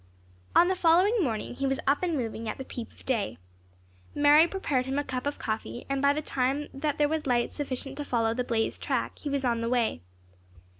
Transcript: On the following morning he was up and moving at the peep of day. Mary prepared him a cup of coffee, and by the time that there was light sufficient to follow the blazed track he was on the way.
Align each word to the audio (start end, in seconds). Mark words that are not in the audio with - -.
On 0.55 0.67
the 0.67 0.75
following 0.75 1.23
morning 1.23 1.53
he 1.53 1.67
was 1.67 1.79
up 1.85 2.01
and 2.01 2.17
moving 2.17 2.49
at 2.49 2.57
the 2.57 2.65
peep 2.65 2.91
of 2.91 3.05
day. 3.05 3.37
Mary 4.15 4.47
prepared 4.47 4.87
him 4.87 4.97
a 4.97 5.03
cup 5.03 5.27
of 5.27 5.37
coffee, 5.37 5.85
and 5.89 6.01
by 6.01 6.11
the 6.11 6.23
time 6.23 6.69
that 6.73 6.97
there 6.97 7.07
was 7.07 7.27
light 7.27 7.51
sufficient 7.51 7.97
to 7.97 8.03
follow 8.03 8.33
the 8.33 8.43
blazed 8.43 8.81
track 8.81 9.19
he 9.19 9.29
was 9.29 9.45
on 9.45 9.61
the 9.61 9.69
way. 9.69 10.01